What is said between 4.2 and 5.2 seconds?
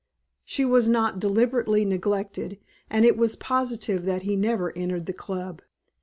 he never entered the